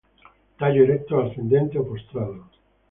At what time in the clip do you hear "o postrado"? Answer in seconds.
1.81-2.39